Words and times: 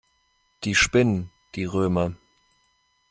Die 0.63 0.73
spinnen, 0.73 1.29
die 1.53 1.65
Römer. 1.65 2.15